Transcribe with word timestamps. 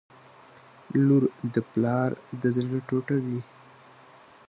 •لور 1.05 1.23
د 1.53 1.55
پلار 1.71 2.09
د 2.41 2.43
زړه 2.55 2.79
ټوټه 2.87 3.17
وي. 3.25 3.39